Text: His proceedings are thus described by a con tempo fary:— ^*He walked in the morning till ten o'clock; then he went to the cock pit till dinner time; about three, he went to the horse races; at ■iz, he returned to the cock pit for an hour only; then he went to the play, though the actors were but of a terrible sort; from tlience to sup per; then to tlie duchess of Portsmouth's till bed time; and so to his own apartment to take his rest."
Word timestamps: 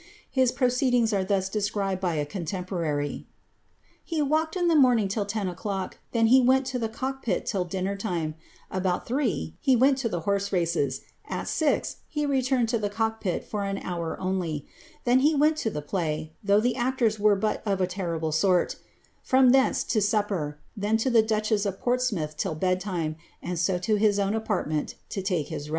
His 0.31 0.51
proceedings 0.51 1.13
are 1.13 1.23
thus 1.23 1.47
described 1.47 2.01
by 2.01 2.15
a 2.15 2.25
con 2.25 2.43
tempo 2.43 2.75
fary:— 2.79 3.27
^*He 4.13 4.19
walked 4.19 4.55
in 4.55 4.67
the 4.67 4.75
morning 4.75 5.07
till 5.07 5.27
ten 5.27 5.47
o'clock; 5.47 5.99
then 6.11 6.25
he 6.25 6.41
went 6.41 6.65
to 6.73 6.79
the 6.79 6.89
cock 6.89 7.21
pit 7.21 7.45
till 7.45 7.65
dinner 7.65 7.95
time; 7.95 8.33
about 8.71 9.05
three, 9.05 9.55
he 9.59 9.75
went 9.75 9.99
to 9.99 10.09
the 10.09 10.21
horse 10.21 10.51
races; 10.51 11.01
at 11.29 11.45
■iz, 11.45 11.97
he 12.07 12.25
returned 12.25 12.67
to 12.69 12.79
the 12.79 12.89
cock 12.89 13.21
pit 13.21 13.43
for 13.43 13.63
an 13.63 13.77
hour 13.77 14.19
only; 14.19 14.65
then 15.03 15.19
he 15.19 15.35
went 15.35 15.55
to 15.57 15.69
the 15.69 15.83
play, 15.83 16.33
though 16.43 16.59
the 16.59 16.75
actors 16.75 17.19
were 17.19 17.35
but 17.35 17.61
of 17.63 17.79
a 17.79 17.85
terrible 17.85 18.31
sort; 18.31 18.77
from 19.21 19.51
tlience 19.51 19.87
to 19.87 20.01
sup 20.01 20.29
per; 20.29 20.57
then 20.75 20.97
to 20.97 21.11
tlie 21.11 21.27
duchess 21.27 21.63
of 21.63 21.79
Portsmouth's 21.79 22.33
till 22.33 22.55
bed 22.55 22.79
time; 22.79 23.17
and 23.43 23.59
so 23.59 23.77
to 23.77 23.97
his 23.97 24.17
own 24.17 24.33
apartment 24.33 24.95
to 25.09 25.21
take 25.21 25.49
his 25.49 25.67
rest." 25.69 25.69